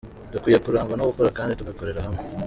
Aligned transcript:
Dukwiye 0.31 0.57
kurangwa 0.65 0.93
no 0.97 1.07
gukora 1.09 1.35
kandi 1.37 1.57
tugakorera 1.59 2.05
hamwe.” 2.05 2.21